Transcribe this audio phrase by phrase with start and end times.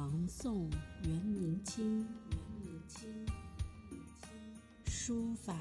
[0.00, 0.70] 唐宋
[1.02, 2.06] 元明清，
[4.86, 5.54] 书法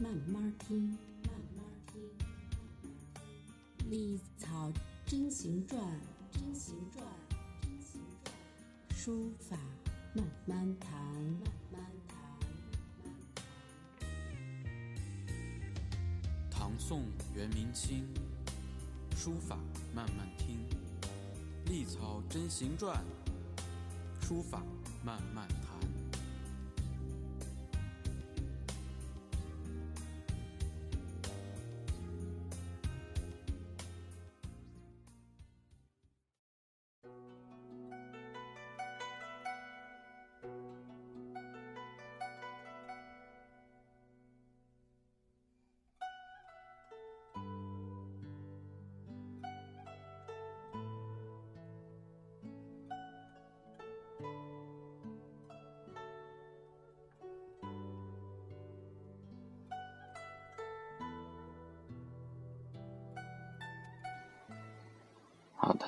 [0.00, 2.00] 慢慢听，慢慢听。
[3.90, 4.70] 历草
[5.04, 5.80] 真行传，
[6.30, 7.04] 真行传，
[7.60, 8.32] 真行传。
[8.96, 9.58] 书法
[10.14, 10.92] 慢慢谈，
[11.42, 12.16] 慢慢谈。
[16.48, 17.02] 唐宋
[17.34, 18.06] 元明清，
[19.16, 19.58] 书法
[19.92, 20.64] 慢慢听。
[21.64, 23.02] 历草真行传，
[24.22, 24.62] 书法
[25.04, 25.71] 慢慢谈。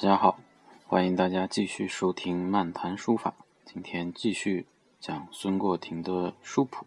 [0.04, 0.38] 大家好，
[0.86, 3.34] 欢迎大家继续收听《漫谈书法》。
[3.64, 4.66] 今天继续
[5.00, 6.84] 讲孙过庭的书谱。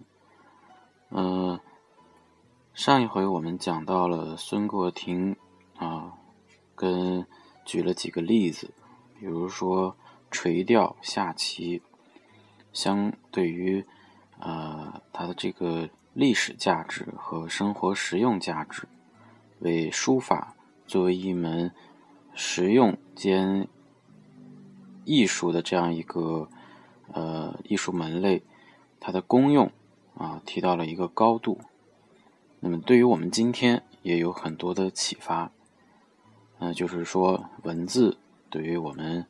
[1.09, 1.59] 呃，
[2.75, 5.35] 上一回我们讲到了孙过庭
[5.77, 6.13] 啊，
[6.75, 7.25] 跟
[7.65, 8.71] 举了几个例子，
[9.19, 9.97] 比如说
[10.29, 11.81] 垂钓下棋，
[12.71, 13.83] 相对于
[14.37, 18.87] 呃它的这个历史价值和生活实用价值，
[19.57, 21.73] 为书法作为一门。
[22.39, 23.67] 实用兼
[25.05, 26.47] 艺术的这样一个
[27.11, 28.43] 呃艺术门类，
[28.99, 29.71] 它的功用
[30.15, 31.59] 啊提到了一个高度。
[32.59, 35.51] 那么对于我们今天也有很多的启发。
[36.59, 38.17] 嗯，就是说文字
[38.51, 39.25] 对于我们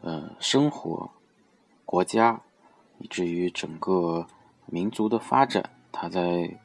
[0.00, 1.10] 呃生活、
[1.84, 2.40] 国家
[2.98, 4.28] 以至于整个
[4.66, 6.56] 民族的发展，它在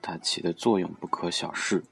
[0.00, 1.84] 它起的作用不可小视。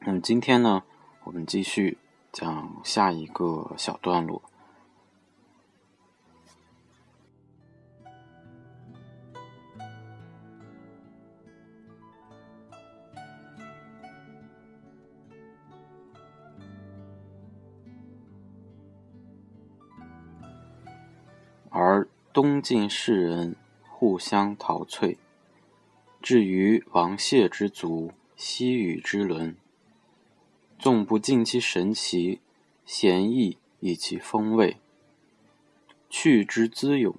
[0.00, 0.82] 那么今天呢？
[1.24, 1.98] 我们继续
[2.30, 4.42] 讲下一个小段落。
[21.70, 23.56] 而东晋士人
[23.88, 25.18] 互相陶醉，
[26.22, 29.56] 至于王谢之族，西域之伦。
[30.84, 32.40] 纵不尽其神奇，
[32.84, 34.76] 闲逸以其风味。
[36.10, 37.14] 去之滋勇，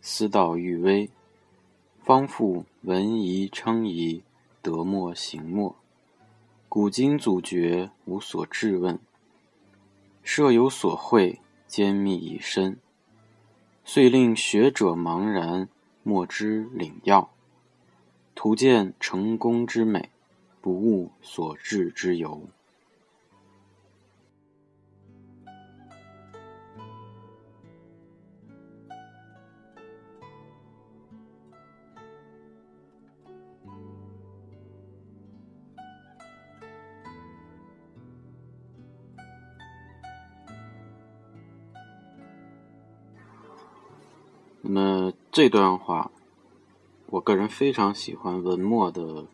[0.00, 1.10] 思道愈微。
[2.02, 4.22] 方复闻夷称夷，
[4.62, 5.76] 得莫行莫。
[6.66, 8.98] 古今祖绝，无所质问。
[10.22, 12.78] 设有所会，兼密以深。
[13.84, 15.68] 遂令学者茫然，
[16.02, 17.28] 莫知领要。
[18.34, 20.08] 图见成功之美，
[20.62, 22.40] 不悟所至之由。
[44.66, 46.10] 那么这段话，
[47.08, 49.26] 我个人非常喜欢文末的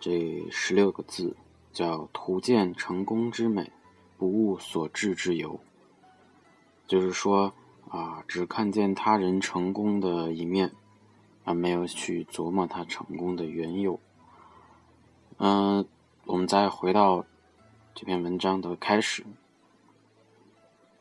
[0.00, 1.36] 这十六个字，
[1.72, 3.70] 叫“图见成功之美，
[4.18, 5.60] 不悟所至之由”。
[6.88, 7.54] 就是说
[7.88, 10.72] 啊，只看见他人成功的一面，
[11.44, 14.00] 而没有去琢磨他成功的缘由。
[15.36, 15.86] 嗯，
[16.24, 17.24] 我们再回到
[17.94, 19.24] 这篇文章的开始。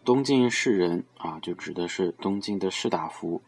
[0.06, 3.42] 东晋士人啊，就指的是东晋的士大夫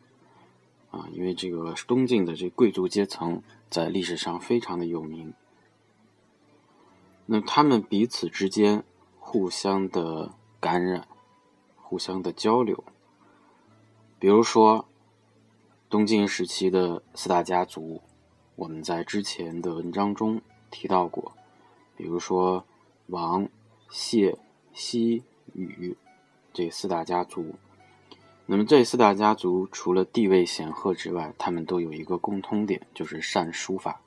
[0.89, 5.33] 啊，因为这个东晋的这贵族阶层在历史上非常的有名。
[7.25, 8.85] 那他们彼此之间
[9.19, 11.05] 互相的感染，
[11.75, 12.85] 互相的交流。
[14.17, 14.87] 比如说，
[15.89, 18.01] 东晋时期的四大家族，
[18.55, 20.41] 我们在之前的文章中
[20.71, 21.33] 提到过，
[21.97, 22.65] 比如说
[23.07, 23.49] 王、
[23.89, 24.37] 谢、
[24.71, 25.21] 西、
[25.53, 25.97] 禹。
[26.55, 27.55] 这四大家族，
[28.45, 33.99] 那么这四大家族除了地位显赫之外，他们都有一个共通点，就是善书法。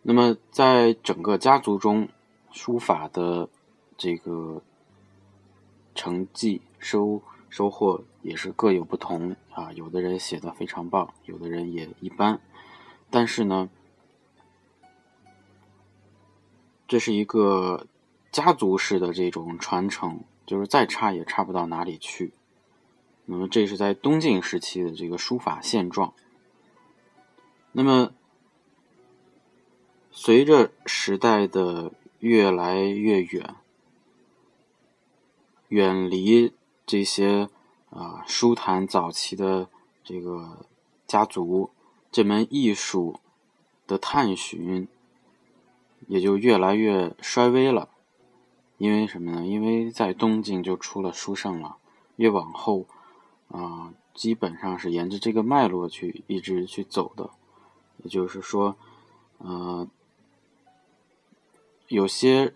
[0.00, 2.08] 那么在整个家族中，
[2.52, 3.50] 书法的
[3.98, 4.62] 这个
[5.94, 7.20] 成绩收
[7.50, 9.70] 收获也是各有不同啊。
[9.74, 12.40] 有的人写的非常棒，有的人也一般。
[13.10, 13.68] 但是呢，
[16.88, 17.86] 这是一个
[18.32, 20.20] 家族式的这种传承。
[20.46, 22.32] 就是再差也差不到哪里去。
[23.26, 26.12] 那么这是在东晋时期的这个书法现状。
[27.70, 28.12] 那么
[30.10, 33.54] 随着时代的越来越远，
[35.68, 36.52] 远离
[36.84, 37.48] 这些
[37.90, 39.68] 啊书坛早期的
[40.02, 40.66] 这个
[41.06, 41.70] 家族，
[42.10, 43.20] 这门艺术
[43.86, 44.88] 的探寻
[46.08, 47.89] 也就越来越衰微了。
[48.80, 49.46] 因为什么呢？
[49.46, 51.76] 因为在东晋就出了书圣了，
[52.16, 52.86] 越往后
[53.48, 57.28] 啊，基本上是沿着这个脉络去一直去走的。
[57.98, 58.76] 也就是说，
[59.36, 59.86] 呃，
[61.88, 62.54] 有些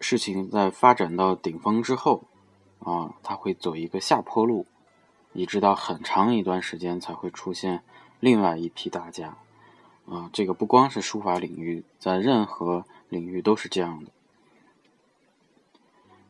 [0.00, 2.24] 事情在发展到顶峰之后。
[2.78, 4.64] 啊，他会走一个下坡路，
[5.32, 7.82] 一直到很长一段时间才会出现
[8.20, 9.38] 另外一批大家。
[10.06, 14.12] 啊，这个不光是书法领域，在任何领域都是这样的。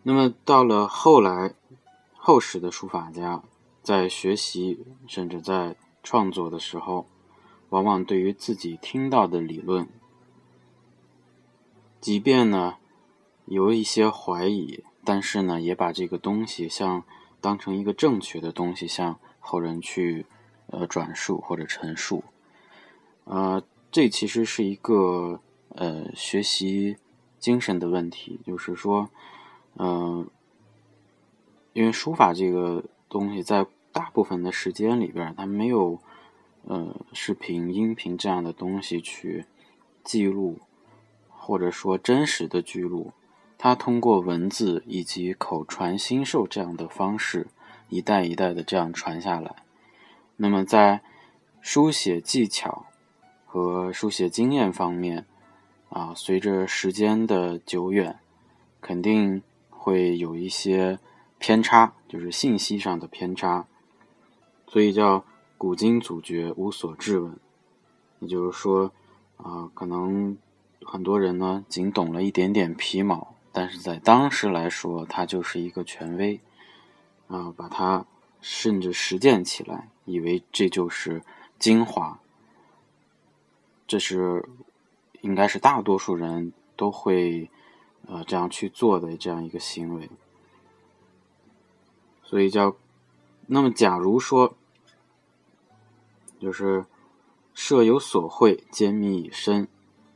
[0.09, 1.53] 那么到了后来，
[2.15, 3.43] 后世的书法家
[3.83, 7.07] 在学习甚至在创作的时候，
[7.71, 9.89] 往往对于自己听到的理论，
[12.01, 12.77] 即便呢
[13.47, 14.85] 有一些怀疑。
[15.05, 17.03] 但是呢，也把这个东西像
[17.41, 20.27] 当成一个正确的东西，向后人去
[20.69, 22.23] 呃转述或者陈述。
[23.25, 23.61] 呃，
[23.91, 26.97] 这其实是一个呃学习
[27.41, 29.11] 精神的问题，就是说，
[29.79, 30.29] 嗯，
[31.73, 36.01] 因为书法这个东西在大部分的时间里边，它没有
[36.65, 39.47] 呃视频、音频这样的东西去
[40.03, 40.59] 记录，
[41.29, 43.13] 或者说真实的记录。
[43.59, 47.47] 它通过文字以及口传心授这样的方式，
[47.89, 49.57] 一代一代的这样传下来。
[50.37, 51.01] 那么在
[51.63, 52.85] 书写技巧
[53.47, 55.25] 和书写经验方面，
[55.89, 58.19] 啊，随着时间的久远，
[58.83, 59.43] 肯定
[59.87, 60.99] 会有一些
[61.39, 63.69] 偏差，就是信息上的偏差。
[64.67, 65.25] 所以叫
[65.57, 67.39] 古今祖绝，无所质问。
[68.19, 68.91] 也就是说，
[69.37, 70.37] 啊，可能
[70.85, 73.37] 很多人呢，仅懂了一点点皮毛。
[73.53, 76.41] 但是在当时来说，他就是一个权威，
[77.29, 78.05] 啊，把它
[78.41, 81.23] 甚至实践起来，以为这就是
[81.61, 82.19] 精华，
[83.87, 84.45] 这是
[85.21, 87.49] 应该是大多数人都会
[88.07, 90.09] 呃这样去做的这样一个行为，
[92.23, 92.77] 所以叫
[93.47, 94.55] 那么，假如说
[96.41, 96.85] 就是
[97.55, 99.69] 设有所会，兼秘以深，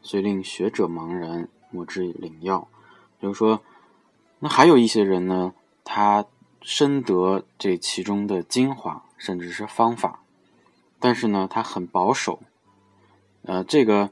[0.03, 2.69] 虽令学者茫然，莫之以领要。
[3.21, 3.63] 就是说，
[4.39, 5.55] 那还有一些人呢，
[5.85, 6.27] 他
[6.63, 10.23] 深得这其中的精华，甚至是方法，
[10.99, 12.41] 但是呢，他很保守。
[13.43, 14.11] 呃，这个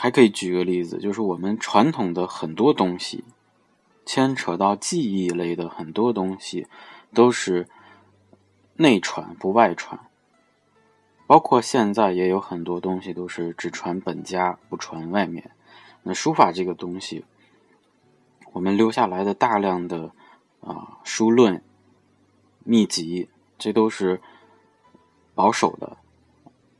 [0.00, 3.22] 还可以举个例子，就是我们传统的很多东西，
[4.06, 6.66] 牵扯到记忆类的很多东西，
[7.12, 7.68] 都是
[8.76, 10.00] 内传不外传。
[11.26, 15.50] 包括现在也有很多东西都是只传本家不传外面。
[16.02, 17.26] 那书法这个东西。
[18.52, 20.12] 我们留下来的大量的
[20.60, 21.62] 啊书论、
[22.64, 24.22] 秘籍，这都是
[25.34, 25.98] 保守的，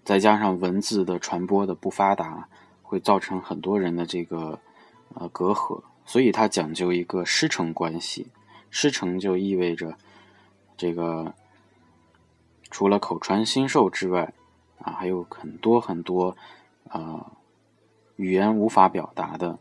[0.03, 2.49] 再加上文字的传播的不发达，
[2.91, 4.59] 会造成很多人的这个
[5.15, 8.27] 呃隔阂，所以它讲究一个师承关系。
[8.69, 9.97] 师承就意味着
[10.77, 11.33] 这个
[12.69, 14.33] 除了口传心授之外，
[14.81, 16.37] 啊还有很多很多
[16.89, 17.31] 啊
[18.17, 19.61] 语言无法表达的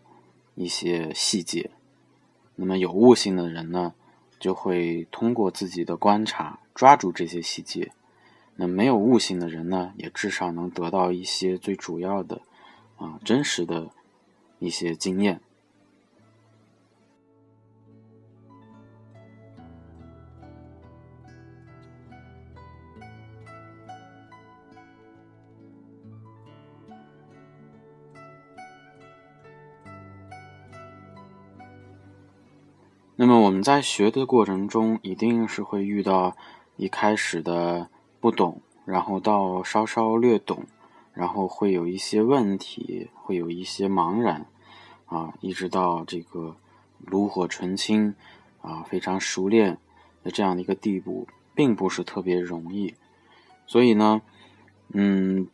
[0.56, 1.70] 一些细节。
[2.56, 3.94] 那么有悟性的人呢，
[4.40, 7.92] 就会通过自己的观察抓住这些细节；
[8.56, 12.42] 那没有悟性的人呢，也至少能得到一些最主要的、
[13.00, 13.90] 啊真实的
[14.60, 15.42] 一些经验。
[33.22, 36.38] 那么我们在学的过程中，一定是会遇到
[36.78, 37.90] 一开始的
[38.22, 40.64] 不懂，然后到稍稍略懂，
[41.20, 44.46] 然后会有一些问题，会有一些茫然，
[45.08, 46.56] 啊，一直到这个
[47.00, 48.16] 炉火纯青，
[48.62, 49.78] 啊，非常熟练
[50.24, 52.96] 的这样的一个地步，并不是特别容易。
[53.68, 54.22] 所以呢，
[54.94, 55.50] 嗯，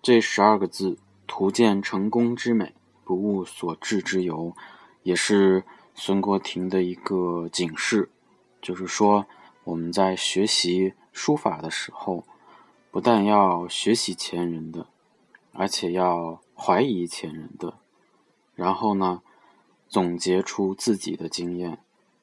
[0.00, 2.72] 这十二个字“图见成功之美，
[3.02, 4.54] 不务所至之由”，
[5.02, 5.64] 也是。
[5.92, 8.08] 孙国庭的一个警示，
[8.62, 9.26] 就是说，
[9.64, 12.24] 我们在学习书法的时候，
[12.90, 14.86] 不但要学习前人的，
[15.52, 17.74] 而且要怀疑前人的，
[18.54, 19.22] 然后呢，
[19.88, 21.78] 总结出自己的经验，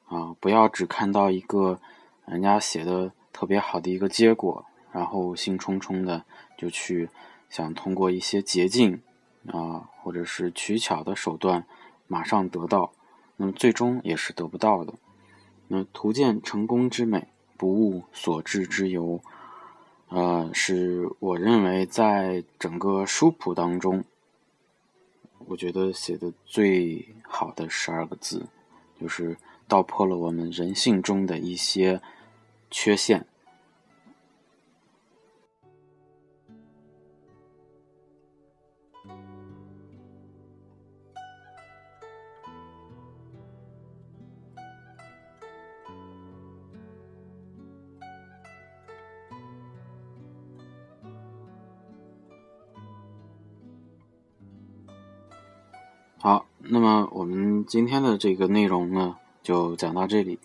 [0.08, 1.80] 啊，不要只看到一个
[2.26, 6.24] 人家写的特别好的一个结果，然后兴冲冲的
[6.58, 7.08] 就去
[7.48, 9.00] 想通过一些捷径
[9.46, 11.64] 啊，或者是取巧的手段
[12.06, 12.92] 马上得到，
[13.36, 14.92] 那么最终也是得不到的。
[15.68, 19.20] 那图见成功之美，不悟所至之由，
[20.08, 24.04] 呃，是我认为在整个书谱当中，
[25.46, 28.46] 我觉得写的最好的十二个字，
[28.98, 29.36] 就是
[29.66, 32.00] 道破了我们人性中的一些
[32.70, 33.26] 缺陷。
[56.70, 60.38] 那么我们今天的这个内容呢，就讲到这里。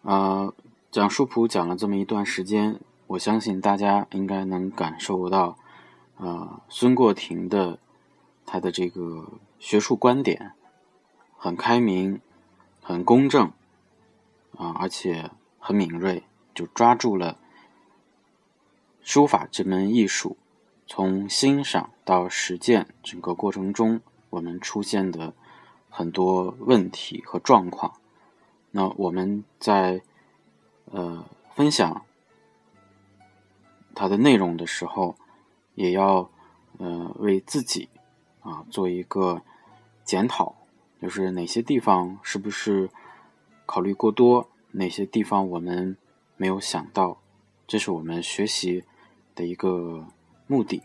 [0.00, 0.54] 呃，
[0.90, 5.58] 讲书谱讲了这么一段时间，我相信大家应该能感受到，
[6.16, 7.78] 呃，孙过庭的
[8.46, 10.52] 他的这个学术观点
[11.36, 12.22] 很开明、
[12.82, 13.52] 很公正
[14.56, 16.22] 啊，而且很敏锐，
[16.54, 17.36] 就抓住了
[19.02, 20.38] 书法这门艺术
[20.86, 24.00] 从欣赏到实践整个过程中。
[24.30, 25.34] 我们出现的
[25.90, 27.92] 很多问题和状况，
[28.70, 30.00] 那我们在
[30.86, 32.06] 呃分享
[33.94, 35.16] 它的内容的时候，
[35.74, 36.30] 也要
[36.78, 37.88] 呃为自己
[38.40, 39.42] 啊做一个
[40.04, 40.54] 检讨，
[41.02, 42.88] 就是哪些地方是不是
[43.66, 45.96] 考虑过多，哪些地方我们
[46.36, 47.18] 没有想到，
[47.66, 48.84] 这是我们学习
[49.34, 50.06] 的一个
[50.46, 50.82] 目的。